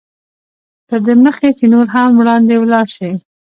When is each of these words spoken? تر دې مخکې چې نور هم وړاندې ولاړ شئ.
تر 0.89 0.99
دې 1.05 1.13
مخکې 1.25 1.49
چې 1.57 1.65
نور 1.73 1.85
هم 1.95 2.09
وړاندې 2.19 2.53
ولاړ 2.59 2.85
شئ. 2.95 3.13